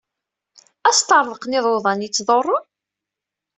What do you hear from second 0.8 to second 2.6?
Asṭerḍeq n yiḍudan yettḍurru?